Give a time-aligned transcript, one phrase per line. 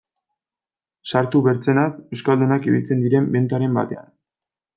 [1.11, 4.11] Sartu bertzenaz euskaldunak ibiltzen diren bentaren batean...